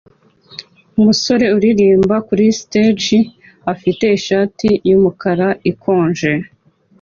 Umusore 0.99 1.45
uririmba 1.57 2.15
kuri 2.27 2.45
stage 2.59 3.19
afite 3.73 4.05
ishati 4.17 4.67
yumukara 4.89 5.47
ikonje 5.71 6.33